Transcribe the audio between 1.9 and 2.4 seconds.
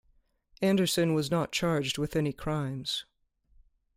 with any